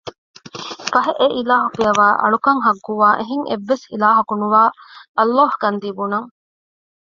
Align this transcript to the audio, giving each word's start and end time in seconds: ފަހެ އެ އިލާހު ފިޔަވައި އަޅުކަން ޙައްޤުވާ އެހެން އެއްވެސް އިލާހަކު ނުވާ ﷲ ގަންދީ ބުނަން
ފަހެ 0.91 1.13
އެ 1.19 1.27
އިލާހު 1.35 1.67
ފިޔަވައި 1.75 2.15
އަޅުކަން 2.21 2.59
ޙައްޤުވާ 2.65 3.09
އެހެން 3.19 3.45
އެއްވެސް 3.49 3.85
އިލާހަކު 3.91 4.33
ނުވާ 4.41 4.61
ﷲ 5.17 5.49
ގަންދީ 5.61 5.89
ބުނަން 5.97 6.29